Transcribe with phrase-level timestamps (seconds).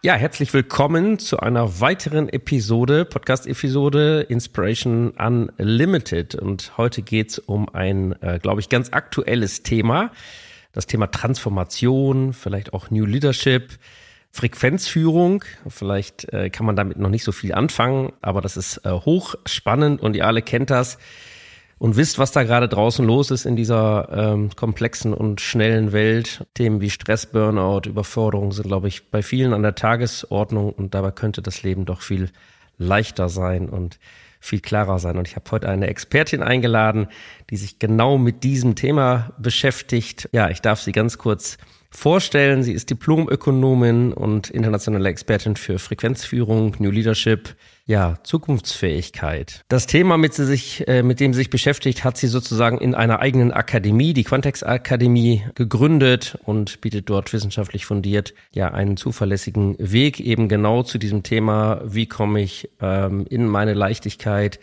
[0.00, 6.36] Ja, herzlich willkommen zu einer weiteren Episode, Podcast-Episode Inspiration Unlimited.
[6.36, 10.12] Und heute geht's um ein, äh, glaube ich, ganz aktuelles Thema.
[10.70, 13.76] Das Thema Transformation, vielleicht auch New Leadership,
[14.30, 15.44] Frequenzführung.
[15.66, 20.00] Vielleicht äh, kann man damit noch nicht so viel anfangen, aber das ist äh, hochspannend
[20.00, 20.98] und ihr alle kennt das
[21.78, 26.46] und wisst, was da gerade draußen los ist in dieser ähm, komplexen und schnellen Welt.
[26.54, 31.12] Themen wie Stress, Burnout, Überforderung sind, glaube ich, bei vielen an der Tagesordnung und dabei
[31.12, 32.30] könnte das Leben doch viel
[32.78, 33.98] leichter sein und
[34.40, 35.18] viel klarer sein.
[35.18, 37.08] Und ich habe heute eine Expertin eingeladen,
[37.50, 40.28] die sich genau mit diesem Thema beschäftigt.
[40.32, 41.58] Ja, ich darf sie ganz kurz
[41.90, 42.62] vorstellen.
[42.62, 49.64] Sie ist Diplomökonomin und internationale Expertin für Frequenzführung, New Leadership, ja, Zukunftsfähigkeit.
[49.68, 52.94] Das Thema, mit, sie sich, äh, mit dem sie sich beschäftigt, hat sie sozusagen in
[52.94, 59.76] einer eigenen Akademie, die Quantex Akademie, gegründet und bietet dort wissenschaftlich fundiert ja einen zuverlässigen
[59.78, 64.60] Weg eben genau zu diesem Thema, wie komme ich ähm, in meine Leichtigkeit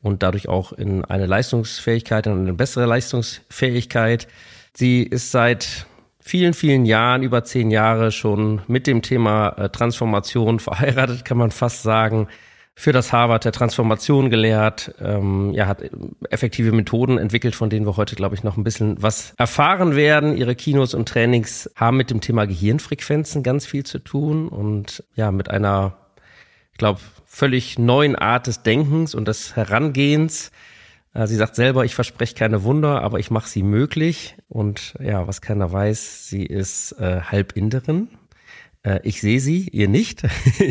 [0.00, 4.28] und dadurch auch in eine Leistungsfähigkeit, in eine bessere Leistungsfähigkeit.
[4.72, 5.87] Sie ist seit
[6.28, 11.50] vielen, vielen Jahren, über zehn Jahre schon mit dem Thema äh, Transformation verheiratet, kann man
[11.50, 12.28] fast sagen.
[12.74, 15.82] Für das Harvard der Transformation gelehrt, ähm, ja, hat
[16.30, 20.36] effektive Methoden entwickelt, von denen wir heute, glaube ich, noch ein bisschen was erfahren werden.
[20.36, 25.32] Ihre Kinos und Trainings haben mit dem Thema Gehirnfrequenzen ganz viel zu tun und ja,
[25.32, 25.96] mit einer,
[26.70, 30.52] ich glaube, völlig neuen Art des Denkens und des Herangehens äh,
[31.14, 34.36] sie sagt selber, ich verspreche keine Wunder, aber ich mache sie möglich.
[34.48, 38.08] Und ja, was keiner weiß, sie ist äh, halb Inderin.
[38.82, 40.22] Äh, ich sehe sie, ihr nicht.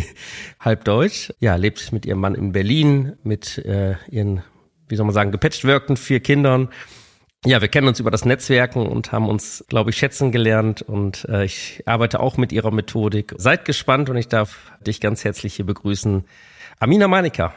[0.59, 1.33] halb Deutsch.
[1.39, 4.43] Ja, lebt mit ihrem Mann in Berlin, mit äh, ihren,
[4.87, 6.69] wie soll man sagen, gepatcht wirkten vier Kindern.
[7.45, 11.25] Ja, wir kennen uns über das Netzwerken und haben uns, glaube ich, schätzen gelernt und
[11.29, 13.33] äh, ich arbeite auch mit ihrer Methodik.
[13.37, 16.25] Seid gespannt und ich darf dich ganz herzlich hier begrüßen.
[16.79, 17.53] Amina Manika.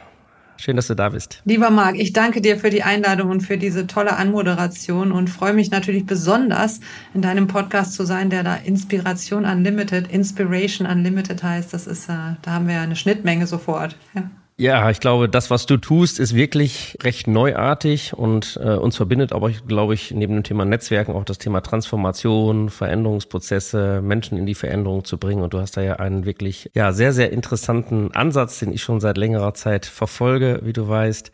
[0.57, 1.41] Schön, dass du da bist.
[1.45, 5.53] Lieber Marc, ich danke dir für die Einladung und für diese tolle Anmoderation und freue
[5.53, 6.79] mich natürlich besonders,
[7.13, 11.73] in deinem Podcast zu sein, der da Inspiration Unlimited, Inspiration Unlimited heißt.
[11.73, 13.95] Das ist, äh, da haben wir ja eine Schnittmenge sofort.
[14.13, 14.29] Ja.
[14.61, 19.33] Ja, ich glaube, das, was du tust, ist wirklich recht neuartig und äh, uns verbindet
[19.33, 24.53] aber, glaube ich, neben dem Thema Netzwerken auch das Thema Transformation, Veränderungsprozesse, Menschen in die
[24.53, 25.41] Veränderung zu bringen.
[25.41, 28.99] Und du hast da ja einen wirklich, ja, sehr, sehr interessanten Ansatz, den ich schon
[28.99, 31.31] seit längerer Zeit verfolge, wie du weißt.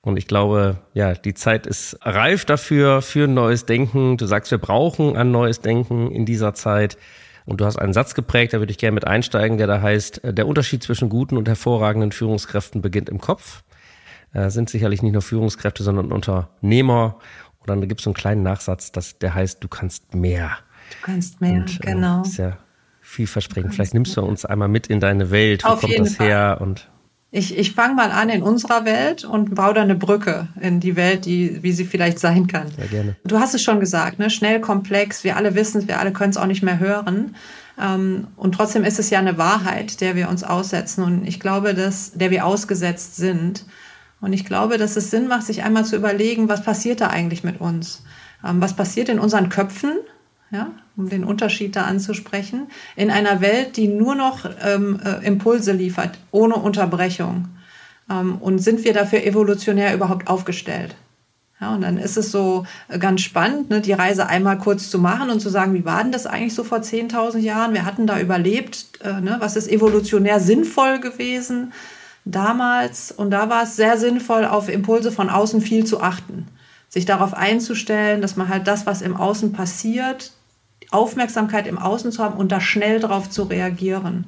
[0.00, 4.16] Und ich glaube, ja, die Zeit ist reif dafür, für ein neues Denken.
[4.16, 6.98] Du sagst, wir brauchen ein neues Denken in dieser Zeit.
[7.46, 10.24] Und du hast einen Satz geprägt, da würde ich gerne mit einsteigen, der da heißt,
[10.24, 13.62] äh, der Unterschied zwischen guten und hervorragenden Führungskräften beginnt im Kopf.
[14.32, 17.18] Äh, sind sicherlich nicht nur Führungskräfte, sondern Unternehmer.
[17.60, 20.58] Und dann gibt es so einen kleinen Nachsatz, dass, der heißt, du kannst mehr.
[20.90, 22.22] Du kannst mehr, und, äh, genau.
[22.22, 22.58] Ist ja
[23.00, 23.74] vielversprechend.
[23.74, 25.62] Vielleicht nimmst du uns einmal mit in deine Welt.
[25.64, 26.26] Wo Auf kommt das Fall.
[26.26, 26.58] her?
[26.60, 26.90] Und
[27.36, 30.96] ich, ich fange mal an in unserer Welt und baue da eine Brücke in die
[30.96, 32.68] Welt, die, wie sie vielleicht sein kann.
[32.78, 33.16] Ja, gerne.
[33.24, 34.30] Du hast es schon gesagt, ne?
[34.30, 37.36] schnell, komplex, wir alle wissen es, wir alle können es auch nicht mehr hören.
[37.78, 41.74] Ähm, und trotzdem ist es ja eine Wahrheit, der wir uns aussetzen und ich glaube,
[41.74, 43.66] dass, der wir ausgesetzt sind.
[44.22, 47.44] Und ich glaube, dass es Sinn macht, sich einmal zu überlegen, was passiert da eigentlich
[47.44, 48.02] mit uns?
[48.42, 49.98] Ähm, was passiert in unseren Köpfen?
[50.52, 55.72] Ja, um den Unterschied da anzusprechen, in einer Welt, die nur noch ähm, äh, Impulse
[55.72, 57.48] liefert, ohne Unterbrechung.
[58.08, 60.94] Ähm, und sind wir dafür evolutionär überhaupt aufgestellt?
[61.60, 65.00] Ja, und dann ist es so äh, ganz spannend, ne, die Reise einmal kurz zu
[65.00, 67.74] machen und zu sagen, wie war denn das eigentlich so vor 10.000 Jahren?
[67.74, 71.72] Wir hatten da überlebt, äh, ne, was ist evolutionär sinnvoll gewesen
[72.24, 73.10] damals?
[73.10, 76.46] Und da war es sehr sinnvoll, auf Impulse von außen viel zu achten
[76.88, 80.32] sich darauf einzustellen, dass man halt das, was im Außen passiert,
[80.90, 84.24] Aufmerksamkeit im Außen zu haben und da schnell darauf zu reagieren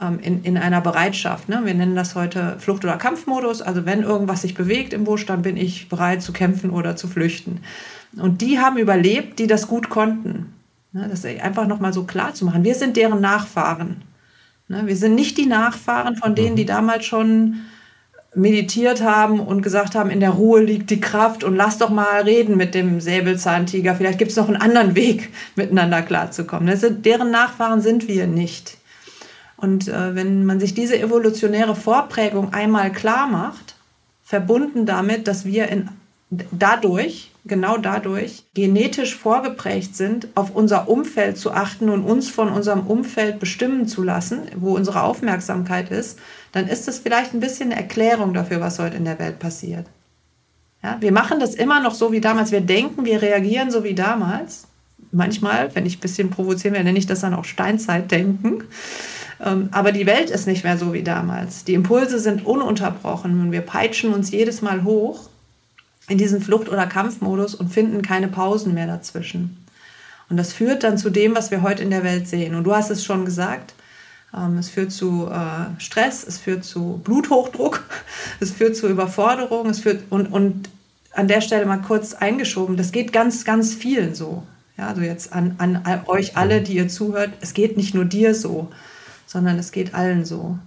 [0.00, 1.48] ähm, in, in einer Bereitschaft.
[1.48, 1.62] Ne?
[1.64, 3.62] Wir nennen das heute Flucht- oder Kampfmodus.
[3.62, 7.08] Also wenn irgendwas sich bewegt im Busch, dann bin ich bereit zu kämpfen oder zu
[7.08, 7.60] flüchten.
[8.16, 10.52] Und die haben überlebt, die das gut konnten.
[10.92, 11.08] Ne?
[11.08, 12.64] Das ist einfach nochmal so klar zu machen.
[12.64, 14.02] Wir sind deren Nachfahren.
[14.68, 14.82] Ne?
[14.86, 17.62] Wir sind nicht die Nachfahren von denen, die damals schon
[18.34, 22.22] meditiert haben und gesagt haben, in der Ruhe liegt die Kraft und lass doch mal
[22.22, 23.94] reden mit dem Säbelzahntiger.
[23.94, 26.66] Vielleicht gibt es noch einen anderen Weg, miteinander klarzukommen.
[26.66, 28.78] Das sind, deren Nachfahren sind wir nicht.
[29.56, 33.76] Und äh, wenn man sich diese evolutionäre Vorprägung einmal klar macht,
[34.24, 35.88] verbunden damit, dass wir in,
[36.50, 42.86] dadurch, genau dadurch, genetisch vorgeprägt sind, auf unser Umfeld zu achten und uns von unserem
[42.86, 46.18] Umfeld bestimmen zu lassen, wo unsere Aufmerksamkeit ist,
[46.52, 49.86] dann ist das vielleicht ein bisschen eine Erklärung dafür, was heute in der Welt passiert.
[50.82, 52.52] Ja, wir machen das immer noch so wie damals.
[52.52, 54.66] Wir denken, wir reagieren so wie damals.
[55.12, 58.64] Manchmal, wenn ich ein bisschen provozieren werde, nenne ich das dann auch Steinzeitdenken.
[59.44, 61.64] Ähm, aber die Welt ist nicht mehr so wie damals.
[61.64, 65.28] Die Impulse sind ununterbrochen und wir peitschen uns jedes Mal hoch
[66.08, 69.64] in diesen Flucht- oder Kampfmodus und finden keine Pausen mehr dazwischen.
[70.28, 72.54] Und das führt dann zu dem, was wir heute in der Welt sehen.
[72.54, 73.74] Und du hast es schon gesagt,
[74.58, 77.84] es führt zu äh, Stress, es führt zu Bluthochdruck,
[78.40, 80.70] es führt zu Überforderung, es führt und, und
[81.12, 84.42] an der Stelle mal kurz eingeschoben, das geht ganz, ganz vielen so.
[84.78, 88.34] Ja, also jetzt an, an euch alle, die ihr zuhört, es geht nicht nur dir
[88.34, 88.70] so,
[89.26, 90.58] sondern es geht allen so.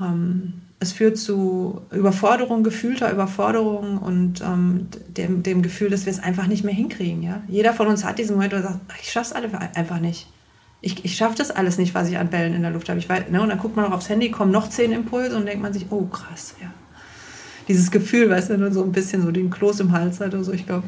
[0.00, 6.22] Ähm, es führt zu Überforderung, gefühlter Überforderung und ähm, dem, dem Gefühl, dass wir es
[6.22, 7.22] einfach nicht mehr hinkriegen.
[7.22, 7.42] Ja?
[7.48, 10.28] Jeder von uns hat diesen Moment, wo er sagt, ich schaffe es einfach nicht.
[10.80, 13.00] Ich, ich schaffe das alles nicht, was ich an Bällen in der Luft habe.
[13.30, 13.40] Ne?
[13.40, 15.86] Und dann guckt man noch aufs Handy, kommen noch zehn Impulse und denkt man sich,
[15.90, 16.72] oh krass, ja.
[17.68, 20.44] Dieses Gefühl, weißt du, nur so ein bisschen so den Kloß im Hals hat oder
[20.44, 20.52] so.
[20.52, 20.86] Ich glaube,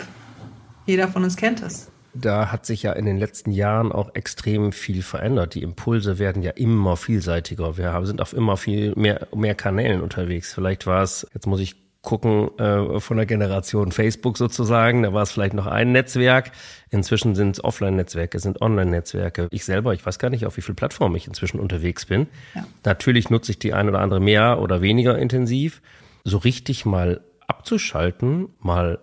[0.87, 1.89] jeder von uns kennt das
[2.21, 5.55] da hat sich ja in den letzten Jahren auch extrem viel verändert.
[5.55, 7.77] Die Impulse werden ja immer vielseitiger.
[7.77, 10.53] Wir sind auf immer viel mehr, mehr Kanälen unterwegs.
[10.55, 11.77] Vielleicht war es, jetzt muss ich
[12.09, 16.53] gucken, äh, von der Generation Facebook sozusagen, da war es vielleicht noch ein Netzwerk.
[16.89, 19.49] Inzwischen sind es Offline-Netzwerke, sind Online-Netzwerke.
[19.51, 22.27] Ich selber, ich weiß gar nicht, auf wie viel Plattformen ich inzwischen unterwegs bin.
[22.55, 22.65] Ja.
[22.87, 25.83] Natürlich nutze ich die ein oder andere mehr oder weniger intensiv.
[26.25, 29.01] So richtig mal abzuschalten, mal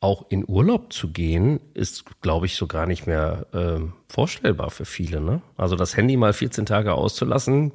[0.00, 4.86] auch in Urlaub zu gehen, ist, glaube ich, so gar nicht mehr äh, vorstellbar für
[4.86, 5.20] viele.
[5.20, 5.42] Ne?
[5.58, 7.72] Also das Handy mal 14 Tage auszulassen,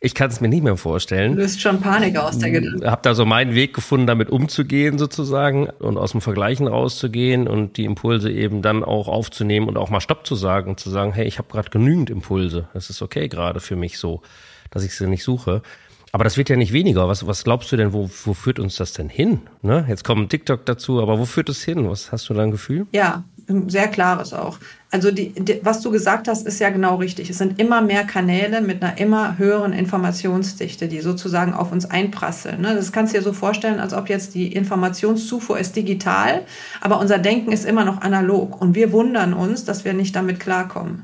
[0.00, 1.36] ich kann es mir nicht mehr vorstellen.
[1.36, 2.90] Du löst schon Panik aus der Gedanke.
[2.90, 7.76] Hab da so meinen Weg gefunden, damit umzugehen sozusagen und aus dem Vergleichen rauszugehen und
[7.76, 11.12] die Impulse eben dann auch aufzunehmen und auch mal Stopp zu sagen und zu sagen,
[11.12, 12.68] hey, ich habe gerade genügend Impulse.
[12.74, 14.22] Das ist okay gerade für mich so,
[14.70, 15.62] dass ich sie nicht suche.
[16.14, 17.08] Aber das wird ja nicht weniger.
[17.08, 19.40] Was, was glaubst du denn, wo, wo führt uns das denn hin?
[19.62, 19.84] Ne?
[19.88, 21.90] Jetzt kommt TikTok dazu, aber wo führt es hin?
[21.90, 22.86] Was hast du da ein Gefühl?
[22.92, 23.24] Ja,
[23.66, 24.58] sehr klares auch.
[24.94, 27.28] Also die, die, was du gesagt hast, ist ja genau richtig.
[27.28, 32.60] Es sind immer mehr Kanäle mit einer immer höheren Informationsdichte, die sozusagen auf uns einprasseln.
[32.60, 32.76] Ne?
[32.76, 36.42] Das kannst du dir so vorstellen, als ob jetzt die Informationszufuhr ist digital,
[36.80, 38.60] aber unser Denken ist immer noch analog.
[38.60, 41.02] Und wir wundern uns, dass wir nicht damit klarkommen.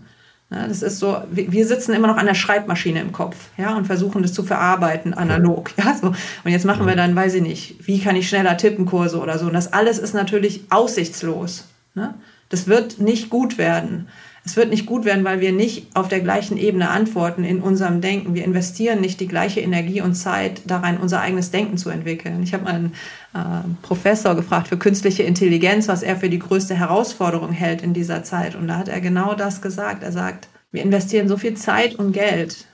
[0.52, 3.88] Ja, das ist so, wir sitzen immer noch an der Schreibmaschine im Kopf, ja, und
[3.88, 6.08] versuchen das zu verarbeiten, analog, ja, so.
[6.08, 9.36] Und jetzt machen wir dann, weiß ich nicht, wie kann ich schneller tippen Kurse oder
[9.36, 9.46] so.
[9.46, 11.64] Und das alles ist natürlich aussichtslos.
[11.96, 12.14] Ne?
[12.50, 14.08] Das wird nicht gut werden.
[14.44, 18.00] Es wird nicht gut werden, weil wir nicht auf der gleichen Ebene antworten in unserem
[18.00, 18.34] Denken.
[18.34, 22.42] Wir investieren nicht die gleiche Energie und Zeit da rein, unser eigenes Denken zu entwickeln.
[22.42, 22.94] Ich habe einen
[23.34, 23.38] äh,
[23.82, 28.56] Professor gefragt für künstliche Intelligenz, was er für die größte Herausforderung hält in dieser Zeit.
[28.56, 30.02] Und da hat er genau das gesagt.
[30.02, 32.66] Er sagt, wir investieren so viel Zeit und Geld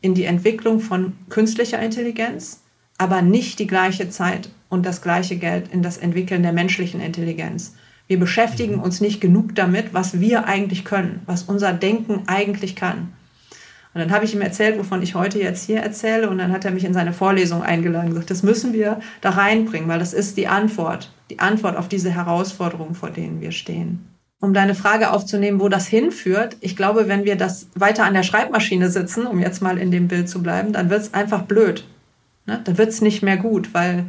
[0.00, 2.62] in die Entwicklung von künstlicher Intelligenz,
[2.98, 7.74] aber nicht die gleiche Zeit und das gleiche Geld in das Entwickeln der menschlichen Intelligenz.
[8.08, 8.82] Wir beschäftigen mhm.
[8.82, 13.12] uns nicht genug damit, was wir eigentlich können, was unser Denken eigentlich kann.
[13.94, 16.28] Und dann habe ich ihm erzählt, wovon ich heute jetzt hier erzähle.
[16.28, 19.30] Und dann hat er mich in seine Vorlesung eingeladen und gesagt, das müssen wir da
[19.30, 24.06] reinbringen, weil das ist die Antwort, die Antwort auf diese Herausforderungen, vor denen wir stehen.
[24.40, 28.22] Um deine Frage aufzunehmen, wo das hinführt, ich glaube, wenn wir das weiter an der
[28.22, 31.84] Schreibmaschine sitzen, um jetzt mal in dem Bild zu bleiben, dann wird es einfach blöd.
[32.46, 32.60] Ne?
[32.62, 34.04] Dann wird es nicht mehr gut, weil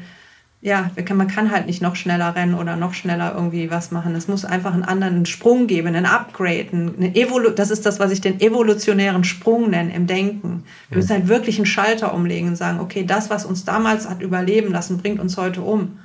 [0.62, 4.14] ja, man kann halt nicht noch schneller rennen oder noch schneller irgendwie was machen.
[4.16, 8.12] Es muss einfach einen anderen Sprung geben, einen Upgrade, eine Evolu das ist das, was
[8.12, 10.66] ich den evolutionären Sprung nenne im Denken.
[10.90, 14.22] Wir müssen halt wirklich einen Schalter umlegen und sagen, okay, das, was uns damals hat
[14.22, 16.00] überleben lassen, bringt uns heute um.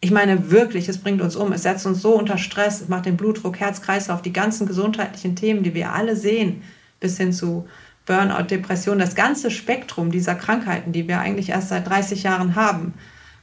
[0.00, 1.52] Ich meine wirklich, es bringt uns um.
[1.52, 5.62] Es setzt uns so unter Stress, es macht den Blutdruck, Herz-Kreislauf, die ganzen gesundheitlichen Themen,
[5.62, 6.62] die wir alle sehen,
[6.98, 7.68] bis hin zu
[8.06, 12.94] Burnout, Depression, das ganze Spektrum dieser Krankheiten, die wir eigentlich erst seit 30 Jahren haben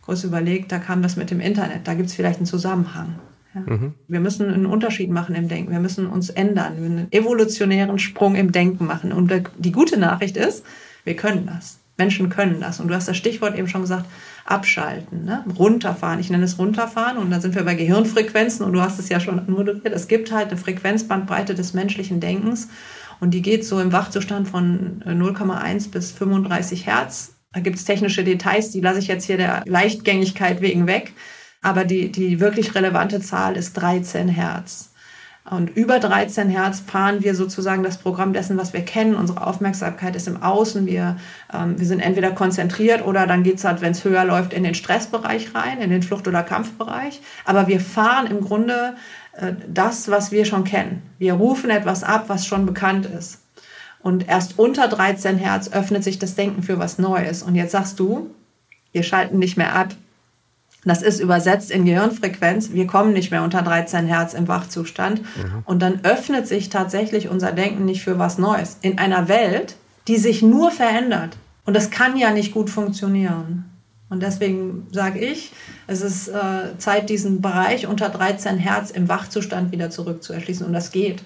[0.06, 3.16] groß überlegt, da kam das mit dem Internet, da gibt es vielleicht einen Zusammenhang.
[3.54, 3.62] Ja.
[3.62, 3.94] Mhm.
[4.08, 8.36] Wir müssen einen Unterschied machen im Denken, wir müssen uns ändern, wir einen evolutionären Sprung
[8.36, 9.12] im Denken machen.
[9.12, 10.66] Und die gute Nachricht ist,
[11.04, 11.80] wir können das.
[11.98, 12.80] Menschen können das.
[12.80, 14.06] Und du hast das Stichwort eben schon gesagt,
[14.44, 15.46] abschalten, ne?
[15.58, 16.20] runterfahren.
[16.20, 19.20] Ich nenne es runterfahren und dann sind wir bei Gehirnfrequenzen und du hast es ja
[19.20, 19.94] schon moderiert.
[19.94, 22.68] Es gibt halt eine Frequenzbandbreite des menschlichen Denkens
[23.22, 28.26] und die geht so im Wachzustand von 0,1 bis 35 Hertz da gibt es technische
[28.26, 31.14] Details, die lasse ich jetzt hier der Leichtgängigkeit wegen weg.
[31.62, 34.92] Aber die, die wirklich relevante Zahl ist 13 Hertz.
[35.50, 39.16] Und über 13 Hertz fahren wir sozusagen das Programm dessen, was wir kennen.
[39.16, 40.86] Unsere Aufmerksamkeit ist im Außen.
[40.86, 41.16] Wir,
[41.54, 44.64] ähm, wir sind entweder konzentriert oder dann geht es halt, wenn es höher läuft, in
[44.64, 47.22] den Stressbereich rein, in den Flucht- oder Kampfbereich.
[47.46, 48.96] Aber wir fahren im Grunde
[49.32, 51.04] äh, das, was wir schon kennen.
[51.20, 53.45] Wir rufen etwas ab, was schon bekannt ist.
[54.06, 57.42] Und erst unter 13 Hertz öffnet sich das Denken für was Neues.
[57.42, 58.30] Und jetzt sagst du,
[58.92, 59.96] wir schalten nicht mehr ab,
[60.84, 62.72] das ist übersetzt in Gehirnfrequenz.
[62.72, 65.22] Wir kommen nicht mehr unter 13 Hertz im Wachzustand.
[65.22, 65.64] Mhm.
[65.66, 68.78] Und dann öffnet sich tatsächlich unser Denken nicht für was Neues.
[68.84, 69.76] In einer Welt,
[70.08, 71.38] die sich nur verändert.
[71.66, 73.66] Und das kann ja nicht gut funktionieren.
[74.12, 75.52] Und deswegen sage ich,
[75.88, 80.64] es ist äh, Zeit, diesen Bereich unter 13 Hertz im Wachzustand wieder zurückzuerschließen.
[80.64, 81.24] Und das geht.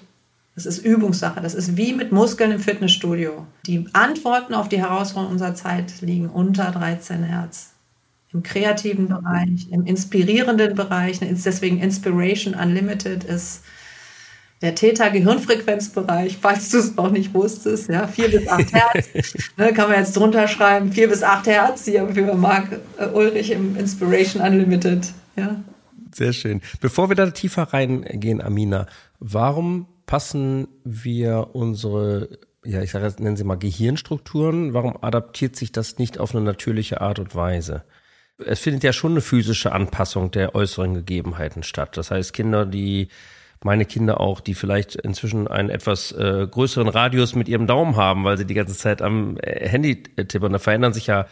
[0.64, 1.40] Das ist Übungssache.
[1.40, 3.46] Das ist wie mit Muskeln im Fitnessstudio.
[3.64, 7.70] Die Antworten auf die Herausforderungen unserer Zeit liegen unter 13 Hertz
[8.34, 11.18] im kreativen Bereich, im inspirierenden Bereich.
[11.20, 13.62] Deswegen Inspiration Unlimited ist
[14.60, 19.88] der Theta-Gehirnfrequenzbereich, falls du es noch nicht wusstest, ja, 4 bis 8 Hertz, ne, kann
[19.88, 24.42] man jetzt drunter schreiben, 4 bis 8 Hertz hier für Marc äh, Ulrich im Inspiration
[24.42, 25.56] Unlimited, ja.
[26.14, 26.60] Sehr schön.
[26.82, 28.86] Bevor wir da tiefer reingehen, Amina,
[29.20, 35.70] warum passen wir unsere, ja, ich sage jetzt, nennen Sie mal Gehirnstrukturen, warum adaptiert sich
[35.70, 37.84] das nicht auf eine natürliche Art und Weise?
[38.44, 41.96] es findet ja schon eine physische Anpassung der äußeren Gegebenheiten statt.
[41.96, 43.08] Das heißt, Kinder, die
[43.62, 48.24] meine Kinder auch, die vielleicht inzwischen einen etwas äh, größeren Radius mit ihrem Daumen haben,
[48.24, 51.26] weil sie die ganze Zeit am äh, Handy tippern, da verändern sich ja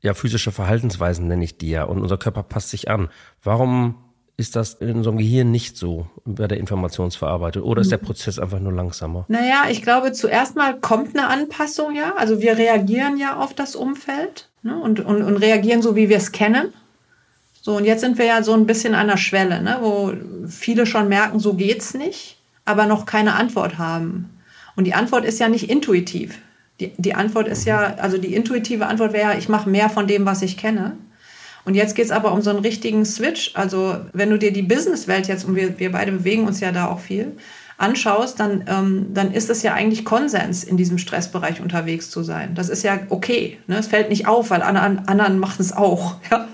[0.00, 3.08] ja physische Verhaltensweisen nenne ich die ja und unser Körper passt sich an.
[3.42, 3.94] Warum
[4.38, 8.60] ist das in unserem Gehirn nicht so bei der Informationsverarbeitung oder ist der Prozess einfach
[8.60, 9.24] nur langsamer?
[9.26, 12.14] Naja, ich glaube, zuerst mal kommt eine Anpassung ja.
[12.16, 14.80] Also wir reagieren ja auf das Umfeld ne?
[14.80, 16.72] und, und, und reagieren so, wie wir es kennen.
[17.60, 19.78] So, und jetzt sind wir ja so ein bisschen an der Schwelle, ne?
[19.80, 20.12] wo
[20.46, 24.30] viele schon merken, so geht's nicht, aber noch keine Antwort haben.
[24.76, 26.38] Und die Antwort ist ja nicht intuitiv.
[26.78, 30.26] Die, die Antwort ist ja, also die intuitive Antwort wäre, ich mache mehr von dem,
[30.26, 30.96] was ich kenne.
[31.68, 33.50] Und jetzt geht es aber um so einen richtigen Switch.
[33.52, 36.86] Also wenn du dir die Businesswelt jetzt, und wir, wir beide bewegen uns ja da
[36.86, 37.36] auch viel,
[37.76, 42.54] anschaust, dann, ähm, dann ist es ja eigentlich Konsens, in diesem Stressbereich unterwegs zu sein.
[42.54, 43.58] Das ist ja okay.
[43.66, 43.76] Ne?
[43.76, 46.16] Es fällt nicht auf, weil anderen, anderen machen es auch.
[46.30, 46.48] Ja?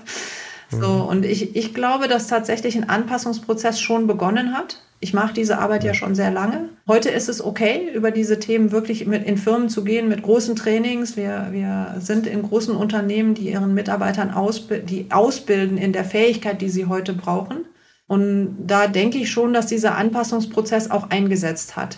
[0.69, 1.05] So, mhm.
[1.05, 4.81] und ich, ich glaube, dass tatsächlich ein Anpassungsprozess schon begonnen hat.
[4.99, 6.69] Ich mache diese Arbeit ja schon sehr lange.
[6.87, 10.55] Heute ist es okay, über diese Themen wirklich mit in Firmen zu gehen, mit großen
[10.55, 11.17] Trainings.
[11.17, 16.61] Wir, wir sind in großen Unternehmen, die ihren Mitarbeitern ausbi die ausbilden in der Fähigkeit,
[16.61, 17.65] die sie heute brauchen.
[18.07, 21.97] Und da denke ich schon, dass dieser Anpassungsprozess auch eingesetzt hat.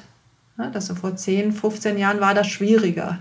[0.58, 3.20] Ja, dass vor 10, 15 Jahren war das schwieriger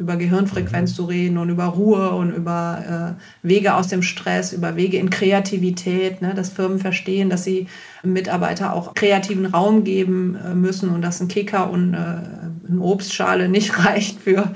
[0.00, 0.94] über Gehirnfrequenz mhm.
[0.94, 5.10] zu reden und über Ruhe und über äh, Wege aus dem Stress, über Wege in
[5.10, 7.66] Kreativität, ne, dass Firmen verstehen, dass sie
[8.02, 13.50] Mitarbeiter auch kreativen Raum geben äh, müssen und dass ein Kicker und äh, eine Obstschale
[13.50, 14.50] nicht reicht für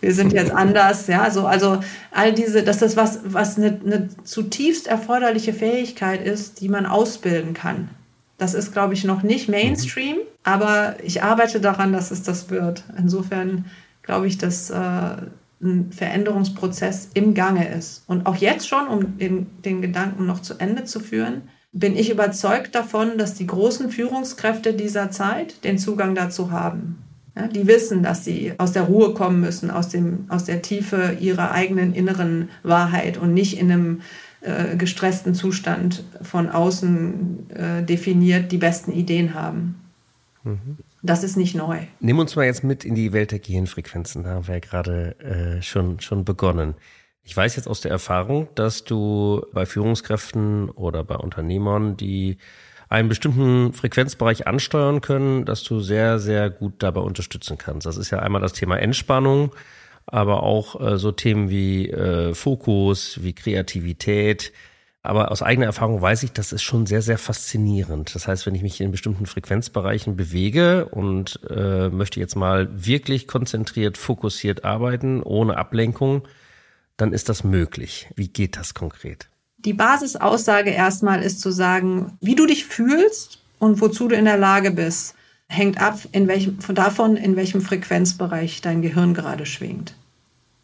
[0.00, 4.08] wir sind jetzt anders, ja, so also all diese, dass das was was eine, eine
[4.24, 7.90] zutiefst erforderliche Fähigkeit ist, die man ausbilden kann.
[8.38, 10.20] Das ist, glaube ich, noch nicht Mainstream, mhm.
[10.42, 12.84] aber ich arbeite daran, dass es das wird.
[12.98, 13.66] Insofern
[14.06, 15.16] glaube ich, dass äh,
[15.62, 18.04] ein Veränderungsprozess im Gange ist.
[18.06, 22.10] Und auch jetzt schon, um den, den Gedanken noch zu Ende zu führen, bin ich
[22.10, 27.02] überzeugt davon, dass die großen Führungskräfte dieser Zeit den Zugang dazu haben.
[27.36, 31.18] Ja, die wissen, dass sie aus der Ruhe kommen müssen, aus, dem, aus der Tiefe
[31.20, 34.00] ihrer eigenen inneren Wahrheit und nicht in einem
[34.40, 39.74] äh, gestressten Zustand von außen äh, definiert die besten Ideen haben.
[40.44, 40.78] Mhm.
[41.02, 41.78] Das ist nicht neu.
[42.00, 44.24] Nimm uns mal jetzt mit in die Welt der Gehirnfrequenzen.
[44.24, 46.74] Da haben wir ja gerade äh, schon, schon begonnen.
[47.22, 52.38] Ich weiß jetzt aus der Erfahrung, dass du bei Führungskräften oder bei Unternehmern, die
[52.88, 57.86] einen bestimmten Frequenzbereich ansteuern können, dass du sehr, sehr gut dabei unterstützen kannst.
[57.86, 59.52] Das ist ja einmal das Thema Entspannung,
[60.06, 64.52] aber auch äh, so Themen wie äh, Fokus, wie Kreativität,
[65.06, 68.14] aber aus eigener Erfahrung weiß ich, das ist schon sehr, sehr faszinierend.
[68.14, 73.26] Das heißt, wenn ich mich in bestimmten Frequenzbereichen bewege und äh, möchte jetzt mal wirklich
[73.26, 76.26] konzentriert, fokussiert arbeiten, ohne Ablenkung,
[76.96, 78.08] dann ist das möglich.
[78.16, 79.28] Wie geht das konkret?
[79.58, 84.38] Die Basisaussage erstmal ist zu sagen, wie du dich fühlst und wozu du in der
[84.38, 85.14] Lage bist,
[85.48, 89.94] hängt ab in welchem, davon, in welchem Frequenzbereich dein Gehirn gerade schwingt.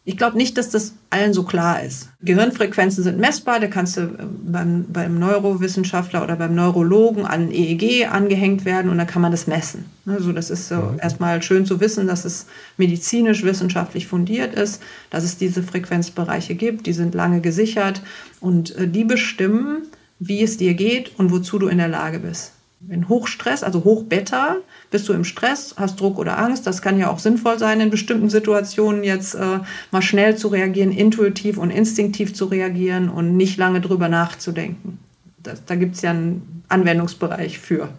[0.05, 2.09] Ich glaube nicht, dass das allen so klar ist.
[2.21, 4.07] Gehirnfrequenzen sind messbar, da kannst du äh,
[4.43, 9.47] beim, beim Neurowissenschaftler oder beim Neurologen an EEG angehängt werden und dann kann man das
[9.47, 9.85] messen.
[10.05, 10.99] Also das ist so mhm.
[11.01, 16.85] erstmal schön zu wissen, dass es medizinisch wissenschaftlich fundiert ist, dass es diese Frequenzbereiche gibt,
[16.85, 18.01] die sind lange gesichert
[18.41, 19.83] und äh, die bestimmen,
[20.19, 22.51] wie es dir geht und wozu du in der Lage bist.
[22.89, 24.57] In Hochstress, also Hochbeta,
[24.91, 26.67] bist du im Stress, hast Druck oder Angst.
[26.67, 29.59] Das kann ja auch sinnvoll sein, in bestimmten Situationen jetzt äh,
[29.91, 34.99] mal schnell zu reagieren, intuitiv und instinktiv zu reagieren und nicht lange drüber nachzudenken.
[35.41, 37.89] Das, da gibt es ja einen Anwendungsbereich für.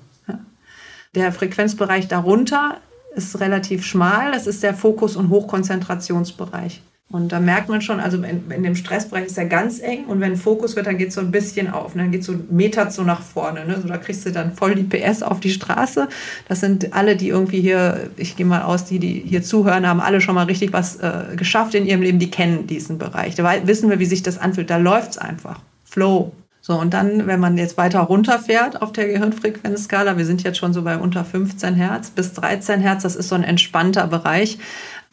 [1.14, 2.79] Der Frequenzbereich darunter
[3.14, 4.33] ist relativ schmal.
[4.33, 6.83] Das ist der Fokus- und Hochkonzentrationsbereich.
[7.11, 10.21] Und da merkt man schon, also in, in dem Stressbereich ist er ganz eng und
[10.21, 11.95] wenn Fokus wird, dann geht es so ein bisschen auf.
[11.95, 12.03] Ne?
[12.03, 13.65] Dann geht so ein Meter so nach vorne.
[13.67, 13.79] Ne?
[13.81, 16.09] So, da kriegst du dann voll die PS auf die Straße.
[16.49, 20.01] Das sind alle, die irgendwie hier, ich gehe mal aus, die, die hier zuhören, haben
[20.01, 23.35] alle schon mal richtig was äh, geschafft in ihrem Leben, die kennen diesen Bereich.
[23.35, 24.71] Da wissen wir, wie sich das anfühlt.
[24.71, 25.61] Da läuft es einfach.
[25.85, 26.33] Flow.
[26.67, 30.73] So, und dann, wenn man jetzt weiter runterfährt auf der Gehirnfrequenzskala, wir sind jetzt schon
[30.73, 34.59] so bei unter 15 Hertz bis 13 Hertz, das ist so ein entspannter Bereich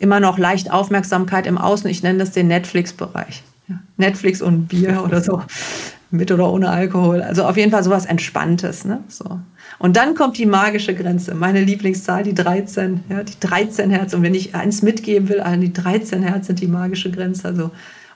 [0.02, 1.90] immer noch leicht Aufmerksamkeit im Außen.
[1.90, 3.44] Ich nenne das den Netflix-Bereich.
[3.98, 5.42] Netflix und Bier oder so.
[6.10, 7.22] Mit oder ohne Alkohol.
[7.22, 8.84] Also auf jeden Fall sowas Entspanntes.
[8.84, 9.02] Ne?
[9.08, 9.40] So.
[9.80, 11.36] Und dann kommt die magische Grenze.
[11.36, 13.06] Meine Lieblingszahl, die 13.
[13.08, 14.14] Ja, die 13 Hertz.
[14.14, 17.48] Und wenn ich eins mitgeben will, die 13 Hertz sind die magische Grenze.
[17.48, 17.72] Also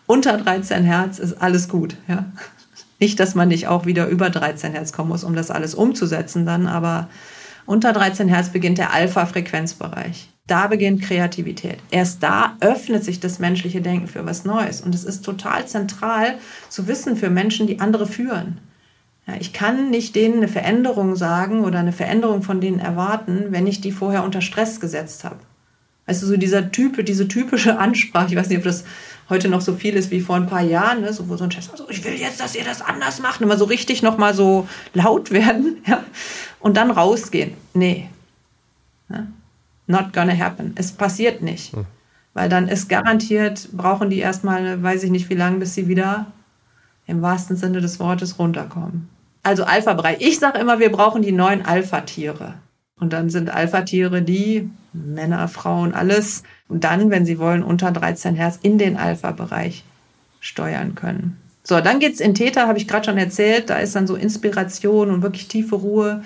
[0.08, 1.96] unter 13 Hertz ist alles gut.
[2.10, 2.26] Ja.
[3.00, 6.46] Nicht, dass man nicht auch wieder über 13 Hertz kommen muss, um das alles umzusetzen
[6.46, 7.10] dann, aber
[7.66, 10.30] unter 13 Hertz beginnt der Alpha-Frequenzbereich.
[10.48, 11.80] Da beginnt Kreativität.
[11.90, 14.82] Erst da öffnet sich das menschliche Denken für was Neues.
[14.82, 16.36] Und es ist total zentral
[16.70, 18.60] zu wissen für Menschen, die andere führen.
[19.26, 23.66] Ja, ich kann nicht denen eine Veränderung sagen oder eine Veränderung von denen erwarten, wenn
[23.66, 25.40] ich die vorher unter Stress gesetzt habe.
[26.06, 28.84] Also so dieser Typ, diese typische Ansprache, ich weiß nicht, ob das
[29.30, 31.50] heute noch so viel ist wie vor ein paar Jahren, ne, so, wo so ein
[31.50, 34.36] Chef sagt, so, ich will jetzt, dass ihr das anders macht, immer so richtig nochmal
[34.36, 36.04] so laut werden, ja,
[36.60, 37.54] und dann rausgehen.
[37.74, 38.10] Nee.
[39.10, 39.26] Ja
[39.88, 40.74] not gonna happen.
[40.76, 41.74] Es passiert nicht.
[41.74, 41.86] Hm.
[42.34, 46.28] Weil dann ist garantiert, brauchen die erstmal, weiß ich nicht wie lange, bis sie wieder
[47.08, 49.08] im wahrsten Sinne des Wortes runterkommen.
[49.42, 50.18] Also Alpha-Bereich.
[50.20, 52.56] Ich sage immer, wir brauchen die neuen Alpha-Tiere.
[53.00, 56.44] Und dann sind Alpha-Tiere die, Männer, Frauen, alles.
[56.68, 59.84] Und dann, wenn sie wollen, unter 13 Hertz in den Alpha-Bereich
[60.40, 61.38] steuern können.
[61.64, 63.70] So, dann geht's in Theta, habe ich gerade schon erzählt.
[63.70, 66.24] Da ist dann so Inspiration und wirklich tiefe Ruhe.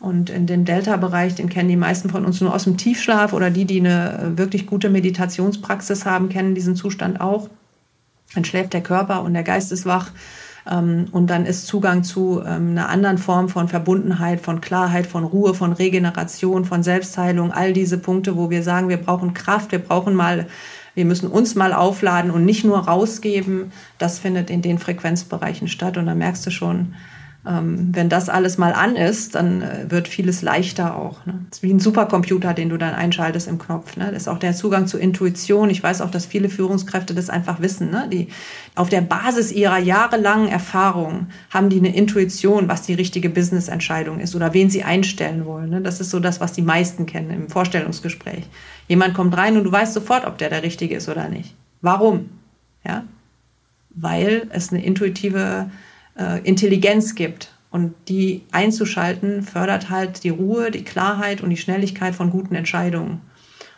[0.00, 3.50] Und in dem Delta-Bereich, den kennen die meisten von uns nur aus dem Tiefschlaf oder
[3.50, 7.48] die, die eine äh, wirklich gute Meditationspraxis haben, kennen diesen Zustand auch.
[8.34, 10.12] Dann schläft der Körper und der Geist ist wach.
[10.70, 15.24] Ähm, und dann ist Zugang zu ähm, einer anderen Form von Verbundenheit, von Klarheit, von
[15.24, 17.50] Ruhe, von Regeneration, von Selbstheilung.
[17.52, 20.46] All diese Punkte, wo wir sagen, wir brauchen Kraft, wir brauchen mal
[20.98, 23.70] wir müssen uns mal aufladen und nicht nur rausgeben.
[23.98, 25.96] Das findet in den Frequenzbereichen statt.
[25.96, 26.96] Und da merkst du schon,
[27.48, 31.24] ähm, wenn das alles mal an ist, dann äh, wird vieles leichter auch.
[31.24, 31.46] Ne?
[31.48, 33.96] Das ist wie ein Supercomputer, den du dann einschaltest im Knopf.
[33.96, 34.10] Ne?
[34.12, 35.70] Das ist auch der Zugang zur Intuition.
[35.70, 37.90] Ich weiß auch, dass viele Führungskräfte das einfach wissen.
[37.90, 38.06] Ne?
[38.12, 38.28] Die
[38.74, 44.36] auf der Basis ihrer jahrelangen Erfahrung haben die eine Intuition, was die richtige Business-Entscheidung ist
[44.36, 45.70] oder wen sie einstellen wollen.
[45.70, 45.80] Ne?
[45.80, 48.44] Das ist so das, was die meisten kennen im Vorstellungsgespräch.
[48.88, 51.54] Jemand kommt rein und du weißt sofort, ob der der Richtige ist oder nicht.
[51.80, 52.28] Warum?
[52.84, 53.04] Ja?
[53.90, 55.70] Weil es eine intuitive
[56.18, 57.52] äh, Intelligenz gibt.
[57.70, 63.20] Und die einzuschalten fördert halt die Ruhe, die Klarheit und die Schnelligkeit von guten Entscheidungen.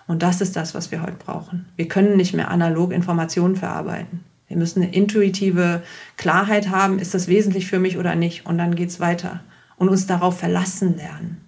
[0.07, 1.67] Und das ist das, was wir heute brauchen.
[1.77, 4.25] Wir können nicht mehr analog Informationen verarbeiten.
[4.49, 5.83] Wir müssen eine intuitive
[6.17, 8.47] Klarheit haben, ist das wesentlich für mich oder nicht?
[8.47, 9.41] Und dann geht es weiter.
[9.77, 11.41] Und uns darauf verlassen lernen.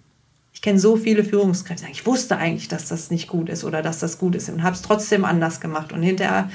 [0.52, 3.98] Ich kenne so viele Führungskräfte, ich wusste eigentlich, dass das nicht gut ist oder dass
[3.98, 5.92] das gut ist und habe es trotzdem anders gemacht.
[5.92, 6.48] Und hinterher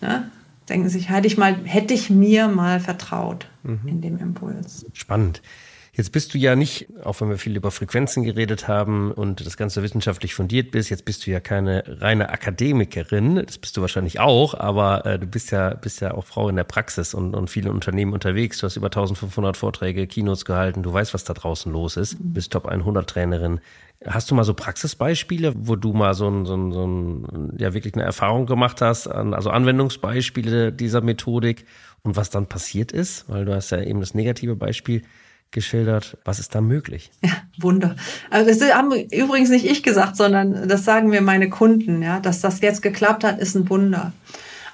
[0.00, 0.28] ne,
[0.68, 3.80] denken sich, hätte ich, mal, hätte ich mir mal vertraut mhm.
[3.86, 4.86] in dem Impuls.
[4.92, 5.42] Spannend.
[5.96, 9.56] Jetzt bist du ja nicht, auch wenn wir viel über Frequenzen geredet haben und das
[9.56, 14.18] Ganze wissenschaftlich fundiert bist, jetzt bist du ja keine reine Akademikerin, das bist du wahrscheinlich
[14.18, 17.48] auch, aber äh, du bist ja, bist ja auch Frau in der Praxis und, und
[17.48, 18.58] viele Unternehmen unterwegs.
[18.58, 22.32] Du hast über 1500 Vorträge, Kinos gehalten, du weißt, was da draußen los ist, mhm.
[22.32, 23.60] bist Top 100 Trainerin.
[24.04, 27.72] Hast du mal so Praxisbeispiele, wo du mal so ein, so ein, so ein ja
[27.72, 31.66] wirklich eine Erfahrung gemacht hast, also Anwendungsbeispiele dieser Methodik
[32.02, 33.28] und was dann passiert ist?
[33.28, 35.02] Weil du hast ja eben das negative Beispiel
[35.50, 36.18] geschildert.
[36.24, 37.10] Was ist da möglich?
[37.22, 37.96] Ja, Wunder.
[38.30, 42.40] Also das haben übrigens nicht ich gesagt, sondern das sagen mir meine Kunden, ja, dass
[42.40, 44.12] das jetzt geklappt hat, ist ein Wunder.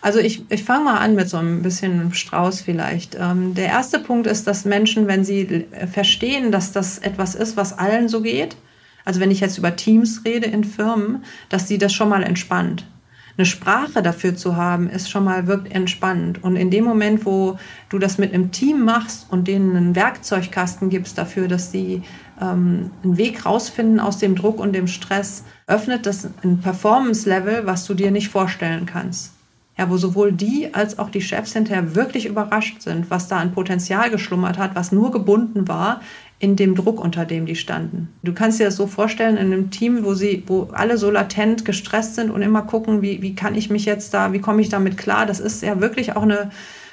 [0.02, 3.16] Also ich, ich fange mal an mit so ein bisschen Strauß vielleicht.
[3.20, 7.76] Ähm, der erste Punkt ist, dass Menschen, wenn sie verstehen, dass das etwas ist, was
[7.76, 8.56] allen so geht,
[9.04, 12.86] also wenn ich jetzt über Teams rede in Firmen, dass sie das schon mal entspannt
[13.36, 16.42] eine Sprache dafür zu haben, ist schon mal wirklich entspannend.
[16.42, 20.90] Und in dem Moment, wo du das mit einem Team machst und denen einen Werkzeugkasten
[20.90, 22.02] gibst dafür, dass sie
[22.40, 27.86] ähm, einen Weg rausfinden aus dem Druck und dem Stress, öffnet das ein Performance-Level, was
[27.86, 29.32] du dir nicht vorstellen kannst.
[29.78, 33.52] Ja, wo sowohl die als auch die Chefs hinterher wirklich überrascht sind, was da an
[33.52, 36.02] Potenzial geschlummert hat, was nur gebunden war
[36.40, 38.08] in dem Druck, unter dem die standen.
[38.22, 41.66] Du kannst dir das so vorstellen, in einem Team, wo sie, wo alle so latent
[41.66, 44.70] gestresst sind und immer gucken, wie, wie kann ich mich jetzt da, wie komme ich
[44.70, 45.26] damit klar?
[45.26, 46.50] Das ist ja wirklich auch eine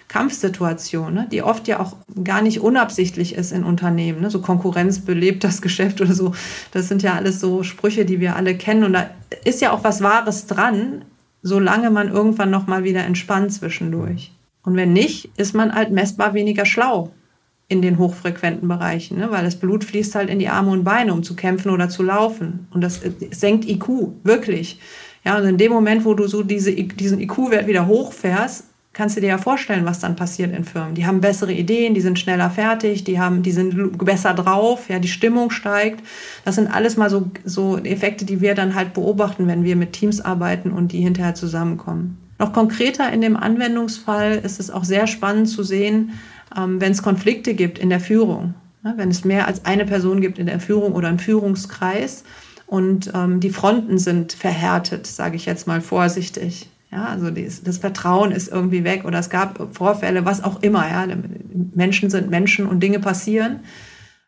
[0.10, 1.28] Kampfsituation, ne?
[1.32, 4.20] die oft ja auch gar nicht unabsichtlich ist in Unternehmen.
[4.20, 4.30] Ne?
[4.30, 6.34] So Konkurrenz belebt das Geschäft oder so.
[6.72, 8.84] Das sind ja alles so Sprüche, die wir alle kennen.
[8.84, 9.10] Und da
[9.46, 11.06] ist ja auch was Wahres dran,
[11.42, 14.34] solange man irgendwann noch mal wieder entspannt zwischendurch.
[14.64, 17.14] Und wenn nicht, ist man halt messbar weniger schlau
[17.70, 19.30] in den hochfrequenten Bereichen, ne?
[19.30, 22.02] weil das Blut fließt halt in die Arme und Beine, um zu kämpfen oder zu
[22.02, 22.68] laufen.
[22.72, 23.02] Und das
[23.32, 23.88] senkt IQ,
[24.24, 24.80] wirklich.
[25.26, 29.22] Ja, und in dem Moment, wo du so diese, diesen IQ-Wert wieder hochfährst, kannst du
[29.22, 30.96] dir ja vorstellen, was dann passiert in Firmen.
[30.96, 34.98] Die haben bessere Ideen, die sind schneller fertig, die haben, die sind besser drauf, ja,
[34.98, 36.04] die Stimmung steigt.
[36.46, 39.94] Das sind alles mal so, so Effekte, die wir dann halt beobachten, wenn wir mit
[39.94, 42.18] Teams arbeiten und die hinterher zusammenkommen.
[42.40, 46.14] Noch konkreter in dem Anwendungsfall ist es auch sehr spannend zu sehen,
[46.56, 50.22] ähm, wenn es Konflikte gibt in der Führung, ne, wenn es mehr als eine Person
[50.22, 52.24] gibt in der Führung oder im Führungskreis
[52.66, 56.70] und ähm, die Fronten sind verhärtet, sage ich jetzt mal vorsichtig.
[56.92, 60.88] Ja, also dies, das Vertrauen ist irgendwie weg oder es gab Vorfälle, was auch immer.
[60.88, 61.06] Ja,
[61.76, 63.60] Menschen sind Menschen und Dinge passieren.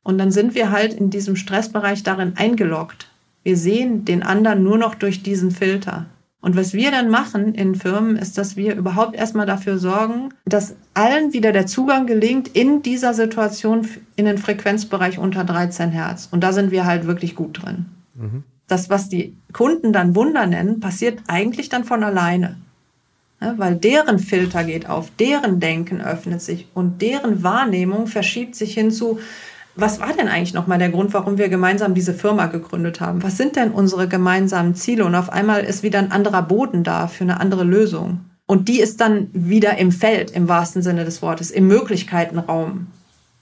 [0.04, 3.08] Und dann sind wir halt in diesem Stressbereich darin eingeloggt.
[3.44, 6.08] Wir sehen den anderen nur noch durch diesen Filter.
[6.42, 10.76] Und was wir dann machen in Firmen, ist, dass wir überhaupt erstmal dafür sorgen, dass
[10.94, 16.30] allen wieder der Zugang gelingt in dieser Situation in den Frequenzbereich unter 13 Hertz.
[16.32, 17.88] Und da sind wir halt wirklich gut drin.
[18.16, 18.44] Mhm.
[18.68, 22.56] Das, was die Kunden dann Wunder nennen, passiert eigentlich dann von alleine.
[23.42, 28.74] Ja, weil deren Filter geht auf, deren Denken öffnet sich und deren Wahrnehmung verschiebt sich
[28.74, 29.20] hin zu,
[29.82, 33.24] was war denn eigentlich nochmal der Grund, warum wir gemeinsam diese Firma gegründet haben?
[33.24, 35.06] Was sind denn unsere gemeinsamen Ziele?
[35.06, 38.22] Und auf einmal ist wieder ein anderer Boden da für eine andere Lösung.
[38.46, 42.88] Und die ist dann wieder im Feld, im wahrsten Sinne des Wortes, im Möglichkeitenraum.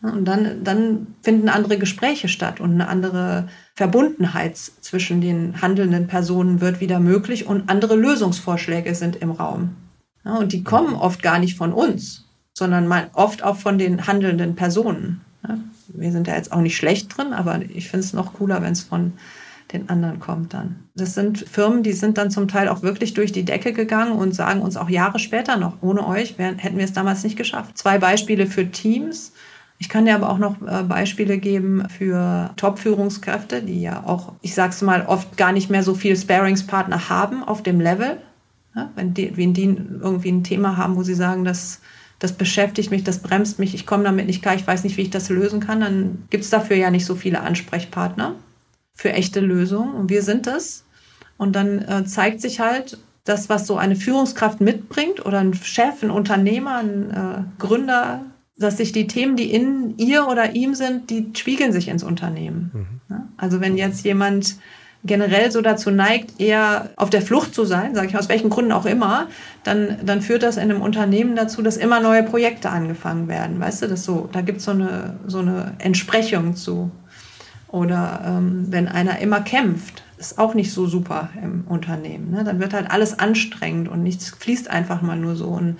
[0.01, 6.61] Und dann, dann finden andere Gespräche statt und eine andere Verbundenheit zwischen den handelnden Personen
[6.61, 9.75] wird wieder möglich und andere Lösungsvorschläge sind im Raum.
[10.23, 15.21] Und die kommen oft gar nicht von uns, sondern oft auch von den handelnden Personen
[15.89, 18.73] wir sind da jetzt auch nicht schlecht drin, aber ich finde es noch cooler, wenn
[18.73, 19.13] es von
[19.73, 20.77] den anderen kommt dann.
[20.95, 24.33] Das sind Firmen, die sind dann zum Teil auch wirklich durch die Decke gegangen und
[24.33, 27.77] sagen uns auch Jahre später noch, ohne euch hätten wir es damals nicht geschafft.
[27.77, 29.33] Zwei Beispiele für Teams.
[29.79, 34.55] Ich kann dir aber auch noch äh, Beispiele geben für Top-Führungskräfte, die ja auch, ich
[34.55, 38.17] sag's mal, oft gar nicht mehr so viel Sparingspartner haben auf dem Level.
[38.95, 41.81] wenn, die, wenn die irgendwie ein Thema haben, wo sie sagen, dass
[42.19, 45.03] das beschäftigt mich, das bremst mich, ich komme damit nicht klar, ich weiß nicht, wie
[45.03, 48.35] ich das lösen kann, dann gibt es dafür ja nicht so viele Ansprechpartner
[48.93, 49.93] für echte Lösungen.
[49.93, 50.83] Und wir sind es.
[51.37, 56.01] Und dann äh, zeigt sich halt, das, was so eine Führungskraft mitbringt oder ein Chef,
[56.01, 58.21] ein Unternehmer, ein äh, Gründer,
[58.57, 62.71] dass sich die Themen, die in ihr oder ihm sind, die spiegeln sich ins Unternehmen.
[63.09, 63.15] Mhm.
[63.37, 64.57] Also wenn jetzt jemand
[65.03, 68.71] generell so dazu neigt, eher auf der Flucht zu sein, sage ich aus welchen Gründen
[68.71, 69.27] auch immer,
[69.63, 73.59] dann, dann führt das in einem Unternehmen dazu, dass immer neue Projekte angefangen werden.
[73.59, 76.91] Weißt du, das so, da gibt so es eine, so eine Entsprechung zu.
[77.69, 82.31] Oder ähm, wenn einer immer kämpft, ist auch nicht so super im Unternehmen.
[82.31, 82.43] Ne?
[82.43, 85.47] Dann wird halt alles anstrengend und nichts fließt einfach mal nur so.
[85.47, 85.77] Und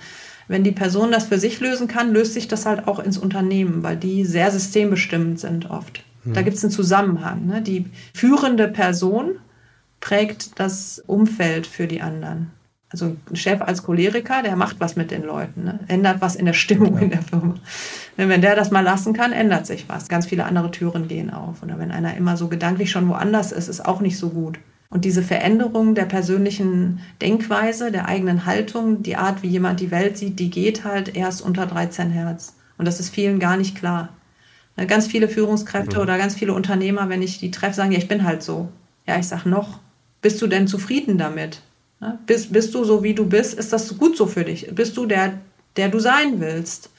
[0.48, 3.82] wenn die Person das für sich lösen kann, löst sich das halt auch ins Unternehmen,
[3.82, 6.04] weil die sehr systembestimmend sind oft.
[6.34, 7.46] Da gibt es einen Zusammenhang.
[7.46, 7.62] Ne?
[7.62, 9.36] Die führende Person
[10.00, 12.50] prägt das Umfeld für die anderen.
[12.90, 15.80] Also ein Chef als Choleriker, der macht was mit den Leuten, ne?
[15.88, 17.00] ändert was in der Stimmung ja.
[17.02, 17.54] in der Firma.
[18.16, 20.08] Wenn der das mal lassen kann, ändert sich was.
[20.08, 21.62] Ganz viele andere Türen gehen auf.
[21.62, 24.58] Oder wenn einer immer so gedanklich schon woanders ist, ist auch nicht so gut.
[24.90, 30.16] Und diese Veränderung der persönlichen Denkweise, der eigenen Haltung, die Art, wie jemand die Welt
[30.16, 32.56] sieht, die geht halt erst unter 13 Hertz.
[32.78, 34.08] Und das ist vielen gar nicht klar.
[34.78, 36.02] Äh, ganz viele Führungskräfte mhm.
[36.02, 38.68] oder ganz viele Unternehmer, wenn ich die treffe, sagen, ja, ich bin halt so.
[39.06, 39.80] Ja, ich sage noch,
[40.22, 41.60] bist du denn zufrieden damit?
[42.26, 43.54] Bist, bist du so, wie du bist?
[43.54, 44.72] Ist das gut so für dich?
[44.72, 45.40] Bist du der,
[45.76, 46.90] der du sein willst?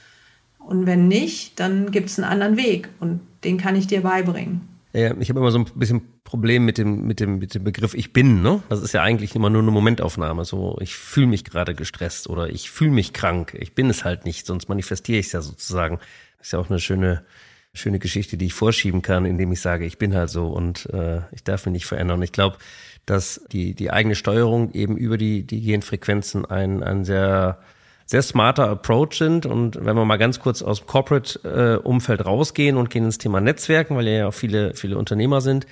[0.58, 4.68] Und wenn nicht, dann gibt es einen anderen Weg und den kann ich dir beibringen.
[4.92, 7.94] Ja, ich habe immer so ein bisschen Problem mit dem, mit dem, mit dem Begriff
[7.94, 8.62] ich bin, ne?
[8.68, 10.44] Das ist ja eigentlich immer nur eine Momentaufnahme.
[10.44, 13.56] So, ich fühle mich gerade gestresst oder ich fühle mich krank.
[13.58, 15.98] Ich bin es halt nicht, sonst manifestiere ich es ja sozusagen.
[16.38, 17.24] Das ist ja auch eine schöne,
[17.72, 21.20] schöne Geschichte, die ich vorschieben kann, indem ich sage, ich bin halt so und äh,
[21.32, 22.22] ich darf mich nicht verändern.
[22.22, 22.58] Ich glaube,
[23.06, 27.58] dass die, die eigene Steuerung eben über die, die Genfrequenzen ein, ein sehr,
[28.06, 29.46] sehr smarter Approach sind.
[29.46, 33.96] Und wenn wir mal ganz kurz aus dem Corporate-Umfeld rausgehen und gehen ins Thema Netzwerken,
[33.96, 35.66] weil ja auch viele, viele Unternehmer sind,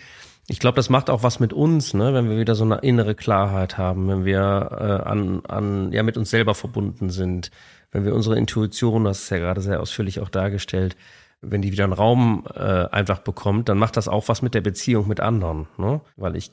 [0.51, 3.15] ich glaube, das macht auch was mit uns, ne, wenn wir wieder so eine innere
[3.15, 7.51] Klarheit haben, wenn wir äh, an, an, ja, mit uns selber verbunden sind,
[7.93, 10.97] wenn wir unsere Intuition, das ist ja gerade sehr ausführlich auch dargestellt,
[11.41, 14.61] wenn die wieder einen Raum äh, einfach bekommt, dann macht das auch was mit der
[14.61, 15.69] Beziehung mit anderen.
[15.77, 16.01] Ne?
[16.17, 16.51] Weil ich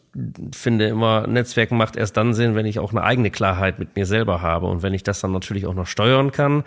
[0.54, 4.06] finde immer, Netzwerken macht erst dann Sinn, wenn ich auch eine eigene Klarheit mit mir
[4.06, 4.68] selber habe.
[4.68, 6.64] Und wenn ich das dann natürlich auch noch steuern kann,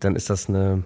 [0.00, 0.84] dann ist das eine,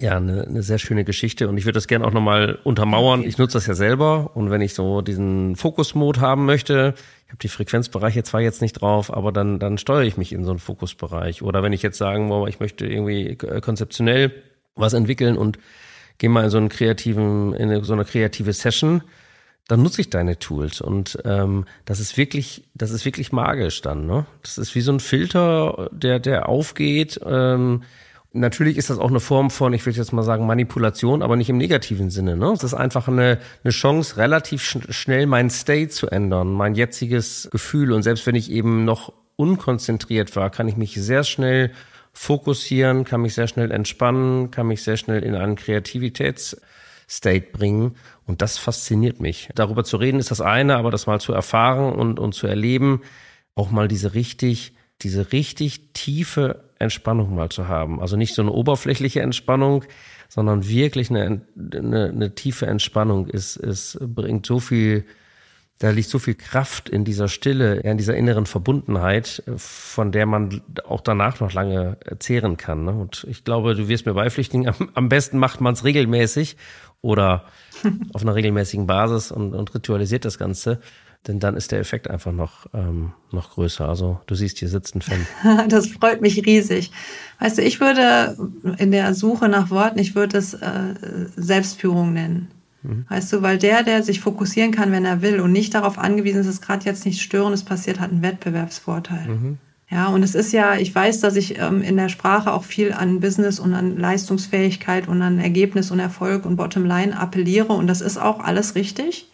[0.00, 1.48] ja, eine, eine sehr schöne Geschichte.
[1.48, 3.24] Und ich würde das gerne auch nochmal untermauern.
[3.24, 4.30] Ich nutze das ja selber.
[4.36, 6.94] Und wenn ich so diesen Fokusmod haben möchte,
[7.26, 10.44] ich habe die Frequenzbereiche zwar jetzt nicht drauf, aber dann, dann steuere ich mich in
[10.44, 11.42] so einen Fokusbereich.
[11.42, 14.32] Oder wenn ich jetzt sagen, boah, ich möchte irgendwie konzeptionell
[14.76, 15.58] was entwickeln und
[16.18, 19.02] gehe mal in so einen kreativen, in so eine kreative Session,
[19.68, 24.06] dann nutze ich deine Tools und ähm, das ist wirklich, das ist wirklich magisch dann.
[24.06, 24.26] Ne?
[24.42, 27.20] Das ist wie so ein Filter, der der aufgeht.
[27.24, 27.82] Ähm,
[28.32, 31.50] natürlich ist das auch eine Form von, ich würde jetzt mal sagen Manipulation, aber nicht
[31.50, 32.36] im negativen Sinne.
[32.36, 32.46] Ne?
[32.52, 37.48] Es ist einfach eine eine Chance, relativ sch schnell mein State zu ändern, mein jetziges
[37.52, 41.72] Gefühl und selbst wenn ich eben noch unkonzentriert war, kann ich mich sehr schnell
[42.18, 47.94] fokussieren, kann mich sehr schnell entspannen, kann mich sehr schnell in einen Kreativitätsstate bringen.
[48.26, 49.48] Und das fasziniert mich.
[49.54, 53.02] Darüber zu reden ist das eine, aber das mal zu erfahren und, und zu erleben,
[53.54, 58.00] auch mal diese richtig, diese richtig tiefe Entspannung mal zu haben.
[58.00, 59.84] Also nicht so eine oberflächliche Entspannung,
[60.28, 65.04] sondern wirklich eine, eine, eine tiefe Entspannung ist, ist, bringt so viel
[65.78, 70.60] da liegt so viel Kraft in dieser Stille, in dieser inneren Verbundenheit, von der man
[70.84, 72.84] auch danach noch lange zehren kann.
[72.84, 72.92] Ne?
[72.92, 76.56] Und ich glaube, du wirst mir beipflichtigen, am, besten macht man es regelmäßig
[77.00, 77.44] oder
[78.12, 80.80] auf einer regelmäßigen Basis und, und ritualisiert das Ganze.
[81.26, 83.88] Denn dann ist der Effekt einfach noch, ähm, noch größer.
[83.88, 85.26] Also du siehst, hier sitzt ein Fan.
[85.68, 86.90] Das freut mich riesig.
[87.40, 88.36] Weißt du, ich würde
[88.78, 90.94] in der Suche nach Worten, ich würde es äh,
[91.36, 92.48] Selbstführung nennen.
[92.82, 93.04] Mhm.
[93.08, 96.40] Weißt du, weil der, der sich fokussieren kann, wenn er will und nicht darauf angewiesen
[96.40, 99.28] ist, dass gerade jetzt nichts Störendes passiert, hat einen Wettbewerbsvorteil.
[99.28, 99.58] Mhm.
[99.90, 102.92] Ja, und es ist ja, ich weiß, dass ich ähm, in der Sprache auch viel
[102.92, 108.02] an Business und an Leistungsfähigkeit und an Ergebnis und Erfolg und Bottomline appelliere und das
[108.02, 109.30] ist auch alles richtig.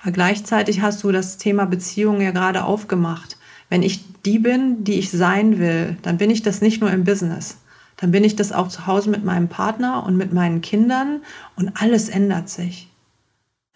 [0.00, 3.36] Aber gleichzeitig hast du das Thema Beziehung ja gerade aufgemacht.
[3.68, 7.04] Wenn ich die bin, die ich sein will, dann bin ich das nicht nur im
[7.04, 7.56] Business
[8.00, 11.20] dann bin ich das auch zu Hause mit meinem Partner und mit meinen Kindern
[11.56, 12.88] und alles ändert sich.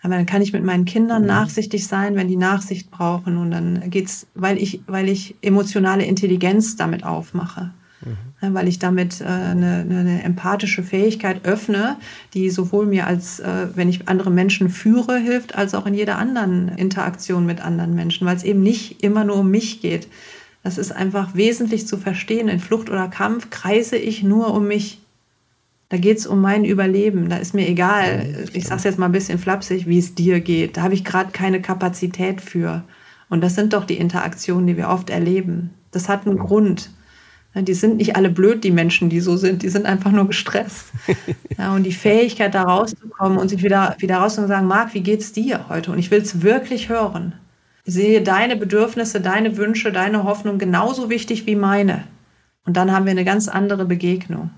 [0.03, 1.29] Aber dann kann ich mit meinen Kindern mhm.
[1.29, 6.77] nachsichtig sein, wenn die Nachsicht brauchen und dann geht's, weil ich, weil ich emotionale Intelligenz
[6.77, 7.73] damit aufmache.
[8.05, 8.55] Mhm.
[8.55, 11.97] weil ich damit äh, eine, eine, empathische Fähigkeit öffne,
[12.35, 16.19] die sowohl mir als, äh, wenn ich andere Menschen führe, hilft, als auch in jeder
[16.19, 20.09] anderen Interaktion mit anderen Menschen, weil es eben nicht immer nur um mich geht.
[20.65, 22.49] Das ist einfach wesentlich zu verstehen.
[22.49, 24.99] In Flucht oder Kampf kreise ich nur um mich.
[25.91, 27.29] Da geht es um mein Überleben.
[27.29, 30.41] Da ist mir egal, ich sage es jetzt mal ein bisschen flapsig, wie es dir
[30.41, 30.79] geht.
[30.79, 32.83] Da habe ich gerade keine Kapazität für.
[33.29, 35.69] Und das sind doch die Interaktionen, die wir oft erleben.
[35.91, 36.91] Das hat einen Grund.
[37.55, 39.63] Die sind nicht alle blöd, die Menschen, die so sind.
[39.63, 40.87] Die sind einfach nur gestresst.
[41.57, 45.03] Ja, und die Fähigkeit, da rauszukommen und sich wieder, wieder raus und sagen, Marc, wie
[45.03, 45.93] geht's dir heute?
[45.93, 47.35] Und ich will es wirklich hören
[47.85, 52.05] sehe deine Bedürfnisse, deine Wünsche, deine Hoffnung genauso wichtig wie meine.
[52.67, 54.51] Und dann haben wir eine ganz andere Begegnung.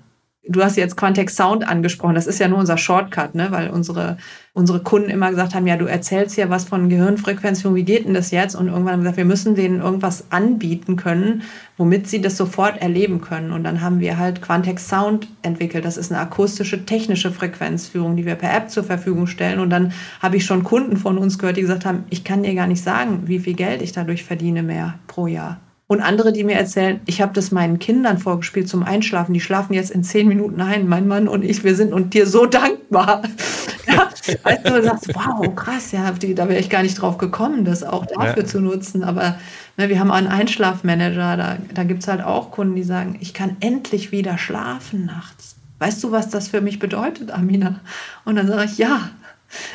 [0.49, 2.15] Du hast jetzt Quantex Sound angesprochen.
[2.15, 3.49] Das ist ja nur unser Shortcut, ne?
[3.51, 4.17] weil unsere,
[4.53, 8.15] unsere Kunden immer gesagt haben, ja, du erzählst ja was von Gehirnfrequenzierung, wie geht denn
[8.15, 8.55] das jetzt?
[8.55, 11.43] Und irgendwann haben wir gesagt, wir müssen denen irgendwas anbieten können,
[11.77, 13.51] womit sie das sofort erleben können.
[13.51, 15.85] Und dann haben wir halt Quantex Sound entwickelt.
[15.85, 19.59] Das ist eine akustische, technische Frequenzführung, die wir per App zur Verfügung stellen.
[19.59, 22.55] Und dann habe ich schon Kunden von uns gehört, die gesagt haben, ich kann dir
[22.55, 25.59] gar nicht sagen, wie viel Geld ich dadurch verdiene mehr pro Jahr.
[25.89, 29.33] Und andere, die mir erzählen, ich habe das meinen Kindern vorgespielt zum Einschlafen.
[29.33, 32.27] Die schlafen jetzt in zehn Minuten ein, mein Mann und ich, wir sind und dir
[32.27, 33.23] so dankbar.
[33.87, 34.09] ja,
[34.43, 38.05] als du sagst, wow, krass, ja, da wäre ich gar nicht drauf gekommen, das auch
[38.05, 38.49] dafür ja.
[38.49, 39.05] zu nutzen.
[39.05, 39.39] Aber
[39.77, 43.17] ne, wir haben auch einen Einschlafmanager, da, da gibt es halt auch Kunden, die sagen,
[43.21, 45.55] ich kann endlich wieder schlafen nachts.
[45.79, 47.81] Weißt du, was das für mich bedeutet, Amina?
[48.25, 49.11] Und dann sage ich, ja,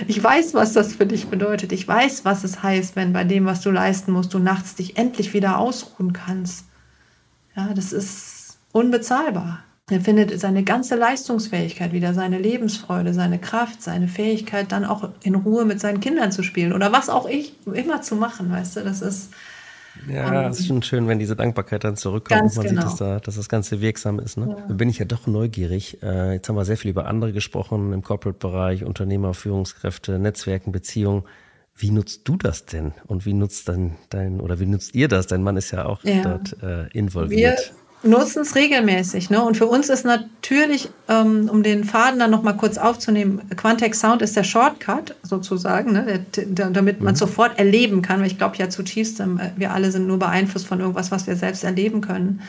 [0.08, 1.72] ich weiß, was das für dich bedeutet.
[1.72, 4.98] Ich weiß, was es heißt, wenn bei dem, was du leisten musst, du nachts dich
[4.98, 6.66] endlich wieder ausruhen kannst.
[7.56, 9.64] Ja, das ist unbezahlbar.
[9.90, 15.36] Er findet seine ganze Leistungsfähigkeit wieder, seine Lebensfreude, seine Kraft, seine Fähigkeit, dann auch in
[15.36, 18.82] Ruhe mit seinen Kindern zu spielen oder was auch ich immer zu machen, weißt du,
[18.82, 19.32] das ist
[20.10, 22.82] ja, es ist schon schön, wenn diese Dankbarkeit dann zurückkommt und man genau.
[22.82, 24.38] sieht, dass, da, dass das Ganze wirksam ist.
[24.38, 24.48] Ne?
[24.50, 24.66] Ja.
[24.68, 26.02] Da bin ich ja doch neugierig.
[26.02, 31.24] Äh, jetzt haben wir sehr viel über andere gesprochen, im Corporate-Bereich, Unternehmer, Führungskräfte, Netzwerken, Beziehungen.
[31.76, 32.94] Wie nutzt du das denn?
[33.08, 35.28] Und wie nutzt dein, dein oder wie nutzt ihr das?
[35.28, 36.22] Dein Mann ist ja auch ja.
[36.22, 37.60] dort äh, involviert.
[37.60, 39.30] Wir nutzen es regelmäßig.
[39.30, 39.42] Ne?
[39.42, 44.22] Und für uns ist natürlich, ähm, um den Faden dann nochmal kurz aufzunehmen, Quantex Sound
[44.22, 46.24] ist der Shortcut sozusagen, ne?
[46.36, 47.18] der, der, damit man mhm.
[47.18, 50.80] sofort erleben kann, weil ich glaube ja zutiefst, ähm, wir alle sind nur beeinflusst von
[50.80, 52.42] irgendwas, was wir selbst erleben können.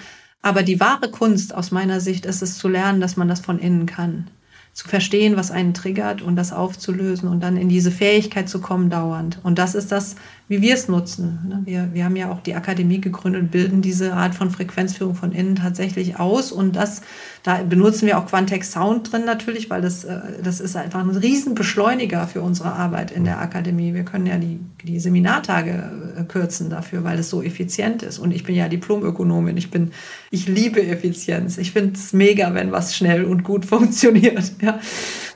[0.42, 3.58] Aber die wahre Kunst aus meiner Sicht ist es zu lernen, dass man das von
[3.58, 4.28] innen kann.
[4.74, 8.88] zu verstehen, was einen triggert und das aufzulösen und dann in diese Fähigkeit zu kommen
[8.88, 9.38] dauernd.
[9.42, 10.16] Und das ist das,
[10.48, 11.38] wie wir es nutzen.
[11.48, 11.62] Ne?
[11.64, 15.32] Wir, wir haben ja auch die Akademie gegründet und bilden diese Art von Frequenzführung von
[15.32, 16.52] innen tatsächlich aus.
[16.52, 17.02] Und das,
[17.42, 21.10] da benutzen wir auch Quantex Sound drin natürlich, weil das, äh, das ist einfach ein
[21.10, 23.94] Riesenbeschleuniger für unsere Arbeit in der Akademie.
[23.94, 28.18] Wir können ja die, die Seminartage äh, kürzen dafür, weil es so effizient ist.
[28.18, 29.56] Und ich bin ja Diplomökonomin.
[29.56, 29.92] Ich bin,
[30.30, 31.56] ich liebe Effizienz.
[31.56, 34.52] Ich finde es mega, wenn was schnell und gut funktioniert.
[34.60, 34.80] Ja.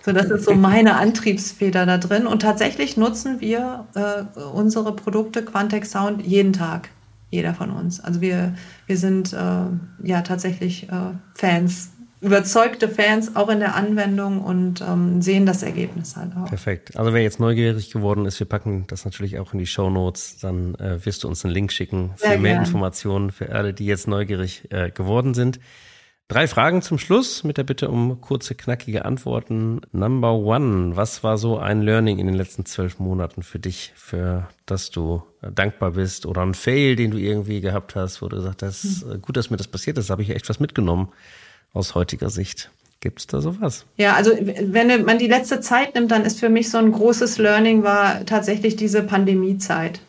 [0.07, 2.29] So, das ist so meine Antriebsfeder da drin.
[2.29, 6.91] Und tatsächlich nutzen wir äh, unsere Produkte Quantex Sound jeden Tag.
[7.31, 7.99] Jeder von uns.
[7.99, 8.55] Also wir,
[8.87, 9.37] wir sind äh,
[10.05, 11.91] ja tatsächlich äh, Fans
[12.21, 16.49] überzeugte Fans auch in der Anwendung und ähm, sehen das Ergebnis halt auch.
[16.49, 16.97] Perfekt.
[16.97, 20.39] Also wer jetzt neugierig geworden ist, wir packen das natürlich auch in die Show Notes.
[20.41, 22.65] Dann äh, wirst du uns einen Link schicken für Sehr mehr gern.
[22.65, 25.59] Informationen für alle, die jetzt neugierig äh, geworden sind.
[26.29, 29.81] Drei Fragen zum Schluss mit der Bitte um kurze, knackige Antworten.
[29.93, 34.49] Number one, was war so ein Learning in den letzten zwölf Monaten für dich, für
[34.67, 38.65] das du dankbar bist oder ein Fail, den du irgendwie gehabt hast, wo du gesagt
[38.65, 39.23] hast, hm.
[39.23, 41.11] gut, dass mir das passiert ist, habe ich echt was mitgenommen
[41.73, 42.73] aus heutiger Sicht.
[42.99, 43.85] Gibt es da sowas?
[43.97, 47.39] Ja, also wenn man die letzte Zeit nimmt, dann ist für mich so ein großes
[47.39, 50.01] Learning war tatsächlich diese Pandemiezeit.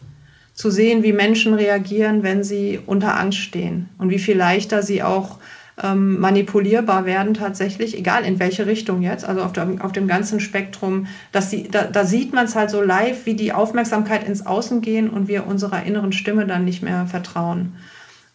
[0.56, 5.04] Zu sehen, wie Menschen reagieren, wenn sie unter Angst stehen und wie viel leichter sie
[5.04, 5.38] auch
[5.82, 10.40] ähm, manipulierbar werden tatsächlich, egal in welche Richtung jetzt, also auf dem, auf dem ganzen
[10.40, 11.08] Spektrum.
[11.32, 14.82] Dass sie, da, da sieht man es halt so live, wie die Aufmerksamkeit ins Außen
[14.82, 17.76] gehen und wir unserer inneren Stimme dann nicht mehr vertrauen.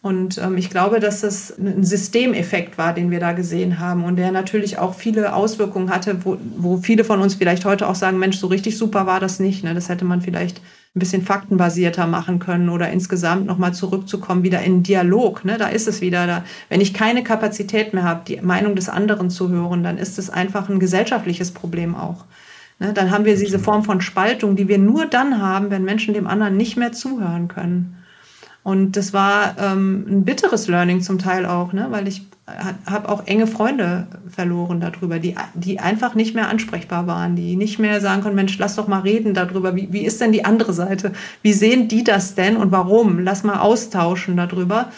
[0.02, 4.16] Und ähm, ich glaube, dass das ein Systemeffekt war, den wir da gesehen haben und
[4.16, 8.18] der natürlich auch viele Auswirkungen hatte, wo, wo viele von uns vielleicht heute auch sagen,
[8.18, 9.62] Mensch, so richtig super war das nicht.
[9.62, 9.74] Ne?
[9.74, 10.61] Das hätte man vielleicht
[10.94, 15.42] ein bisschen faktenbasierter machen können oder insgesamt nochmal zurückzukommen, wieder in Dialog.
[15.42, 15.57] Ne?
[15.57, 16.26] Da ist es wieder.
[16.26, 16.44] Da.
[16.68, 20.28] Wenn ich keine Kapazität mehr habe, die Meinung des anderen zu hören, dann ist es
[20.28, 22.26] einfach ein gesellschaftliches Problem auch.
[22.78, 22.92] Ne?
[22.92, 26.26] Dann haben wir diese Form von Spaltung, die wir nur dann haben, wenn Menschen dem
[26.26, 27.96] anderen nicht mehr zuhören können.
[28.62, 31.87] Und das war ähm, ein bitteres Learning zum Teil auch, ne?
[31.88, 37.37] weil ich habe auch enge Freunde verloren darüber, die, die einfach nicht mehr ansprechbar waren,
[37.37, 40.33] die nicht mehr sagen konnten, Mensch, lass doch mal reden darüber, wie, wie ist denn
[40.33, 41.12] die andere Seite?
[41.42, 43.20] Wie sehen die das denn und warum?
[43.20, 44.90] Lass mal austauschen darüber.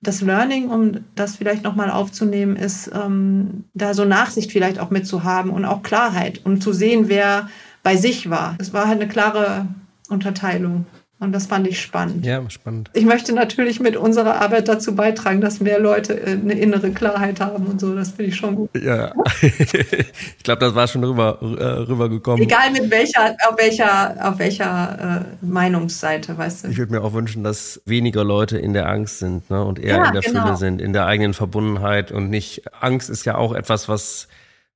[0.00, 5.50] Das Learning, um das vielleicht nochmal aufzunehmen, ist, ähm, da so Nachsicht vielleicht auch mitzuhaben
[5.50, 7.48] und auch Klarheit und zu sehen, wer
[7.82, 8.56] bei sich war.
[8.58, 9.66] Es war halt eine klare
[10.08, 10.86] Unterteilung.
[11.18, 12.26] Und das fand ich spannend.
[12.26, 12.90] Ja, spannend.
[12.92, 17.40] Ich möchte natürlich mit unserer Arbeit dazu beitragen, dass mehr Leute äh, eine innere Klarheit
[17.40, 17.94] haben und so.
[17.94, 18.70] Das finde ich schon gut.
[18.78, 22.42] Ja, ich glaube, das war schon rüber, äh, rübergekommen.
[22.42, 26.68] Egal mit welcher, auf welcher, auf welcher äh, Meinungsseite, weißt du.
[26.68, 29.96] Ich würde mir auch wünschen, dass weniger Leute in der Angst sind ne, und eher
[29.96, 30.42] ja, in der genau.
[30.42, 32.64] Fülle sind, in der eigenen Verbundenheit und nicht.
[32.78, 34.28] Angst ist ja auch etwas, was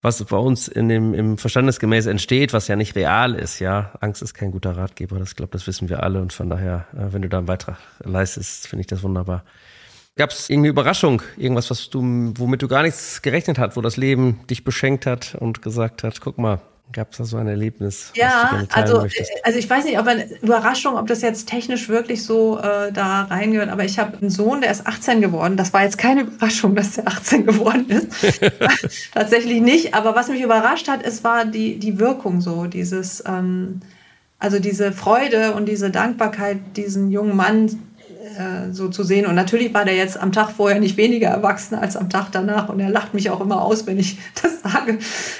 [0.02, 3.92] was bei uns in dem, im Verstandesgemäß entsteht, was ja nicht real ist, ja.
[4.00, 7.12] Angst ist kein guter Ratgeber, das glaube, das wissen wir alle und von daher, äh,
[7.12, 9.44] wenn du da einen Beitrag leistest, finde ich das wunderbar.
[10.16, 13.96] Gab es irgendeine Überraschung, irgendwas, was du, womit du gar nichts gerechnet hast, wo das
[13.96, 16.60] Leben dich beschenkt hat und gesagt hat, guck mal,
[16.92, 18.10] Gab es da so ein Erlebnis?
[18.14, 19.06] Ja, also,
[19.44, 23.22] also ich weiß nicht, ob eine Überraschung, ob das jetzt technisch wirklich so äh, da
[23.22, 25.56] reingehört, aber ich habe einen Sohn, der ist 18 geworden.
[25.56, 28.40] Das war jetzt keine Überraschung, dass der 18 geworden ist.
[29.14, 29.94] Tatsächlich nicht.
[29.94, 33.80] Aber was mich überrascht hat, es war die, die Wirkung so, dieses, ähm,
[34.40, 37.78] also diese Freude und diese Dankbarkeit, diesen jungen Mann
[38.20, 39.26] äh, so zu sehen.
[39.26, 42.68] Und natürlich war der jetzt am Tag vorher nicht weniger erwachsen als am Tag danach.
[42.68, 44.98] Und er lacht mich auch immer aus, wenn ich das sage.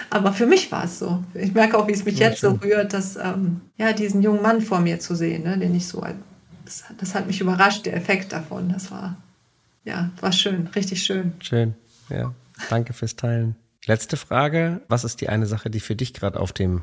[0.08, 1.22] Aber für mich war es so.
[1.34, 2.58] Ich merke auch, wie es mich ja, jetzt schön.
[2.60, 5.86] so rührt, dass ähm, ja diesen jungen Mann vor mir zu sehen, ne, den ich
[5.86, 6.02] so
[6.64, 8.70] das, das hat mich überrascht, der Effekt davon.
[8.70, 9.16] Das war
[9.84, 11.32] ja war schön, richtig schön.
[11.40, 11.74] Schön,
[12.08, 12.34] ja.
[12.68, 13.56] Danke fürs Teilen.
[13.86, 16.82] Letzte Frage: Was ist die eine Sache, die für dich gerade auf dem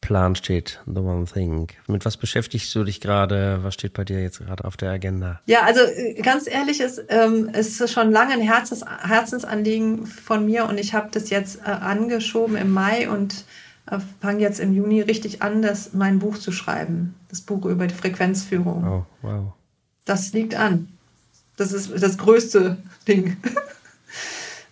[0.00, 1.68] Plan steht, The One Thing.
[1.86, 3.60] Mit was beschäftigst du dich gerade?
[3.62, 5.40] Was steht bei dir jetzt gerade auf der Agenda?
[5.46, 10.46] Ja, also äh, ganz ehrlich, es, ähm, es ist schon lange ein Herzens, Herzensanliegen von
[10.46, 13.44] mir und ich habe das jetzt äh, angeschoben im Mai und
[13.90, 17.14] äh, fange jetzt im Juni richtig an, das, mein Buch zu schreiben.
[17.28, 18.86] Das Buch über die Frequenzführung.
[18.86, 19.52] Oh, wow.
[20.04, 20.88] Das liegt an.
[21.56, 23.36] Das ist das größte Ding.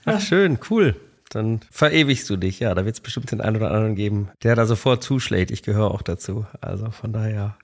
[0.05, 0.95] Ach, schön, cool
[1.31, 2.61] dann verewigst du dich.
[2.61, 5.51] Ja, da wird es bestimmt den einen oder anderen geben, der da sofort zuschlägt.
[5.51, 6.47] Ich gehöre auch dazu.
[6.61, 7.57] Also von daher,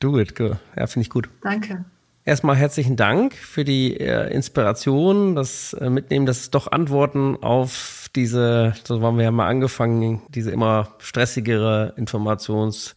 [0.00, 0.38] do it.
[0.38, 1.28] Ja, finde ich gut.
[1.42, 1.84] Danke.
[2.26, 8.72] Erstmal herzlichen Dank für die äh, Inspiration, das äh, Mitnehmen, das doch Antworten auf diese,
[8.84, 12.94] so waren wir ja mal angefangen, diese immer stressigere Informations-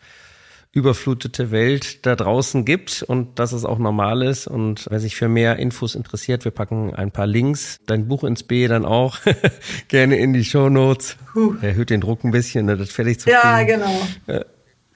[0.78, 4.46] überflutete Welt da draußen gibt und dass es auch normal ist.
[4.46, 8.44] Und wer sich für mehr Infos interessiert, wir packen ein paar Links, dein Buch ins
[8.44, 9.18] B dann auch
[9.88, 11.18] gerne in die Show Notes.
[11.62, 13.90] Erhöht den Druck ein bisschen, ne, das fertig zu Ja, genau.
[14.28, 14.46] Äh,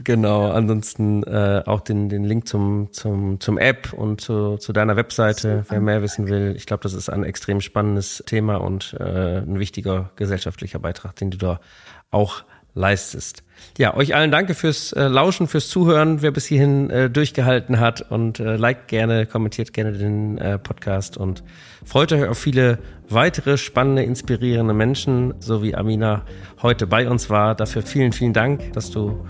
[0.04, 4.96] Genau, ansonsten äh, auch den, den Link zum, zum, zum App und zu, zu deiner
[4.96, 6.56] Webseite, wer mehr wissen will.
[6.58, 11.30] Ich glaube, das ist ein extrem spannendes Thema und äh, ein wichtiger gesellschaftlicher Beitrag, den
[11.30, 11.60] du da
[12.10, 12.44] auch
[12.74, 13.44] leistest.
[13.78, 18.02] Ja, euch allen danke fürs äh, Lauschen, fürs Zuhören, wer bis hierhin äh, durchgehalten hat
[18.10, 21.44] und äh, liked gerne, kommentiert gerne den äh, Podcast und
[21.86, 26.24] freut euch auf viele weitere spannende, inspirierende Menschen, so wie Amina
[26.62, 27.56] heute bei uns war.
[27.56, 29.26] Dafür vielen, vielen Dank, dass du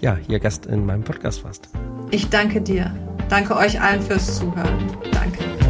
[0.00, 1.68] ja, hier Gast in meinem Podcast warst.
[2.10, 2.94] Ich danke dir.
[3.28, 4.78] Danke euch allen fürs Zuhören.
[5.12, 5.65] Danke.